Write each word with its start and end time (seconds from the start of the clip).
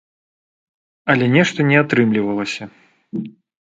Але 1.15 1.25
нешта 1.35 1.59
не 1.71 1.77
атрымлівалася. 1.85 2.63